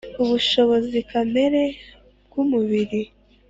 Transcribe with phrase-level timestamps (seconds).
[0.23, 1.63] Ubushobozi kamere
[2.25, 3.01] bw umubiri